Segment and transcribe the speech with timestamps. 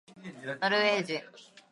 [0.59, 1.21] ノルウェー人